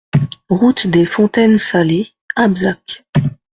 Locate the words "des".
0.87-1.05